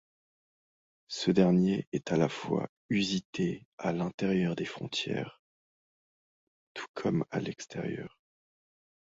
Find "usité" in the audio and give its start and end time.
2.89-3.67